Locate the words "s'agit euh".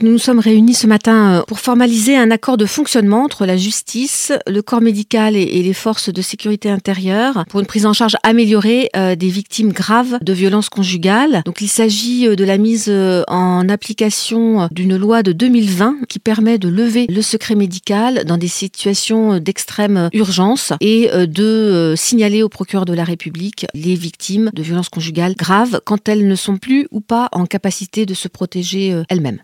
11.66-12.36